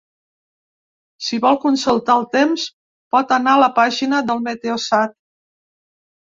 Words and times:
Si 1.25 1.39
vol 1.43 1.59
consultar 1.65 2.15
el 2.23 2.25
temps 2.37 2.65
pot 3.17 3.37
anar 3.39 3.55
a 3.59 3.63
la 3.67 3.71
pàgina 3.79 4.25
del 4.33 4.45
meteosat. 4.51 5.17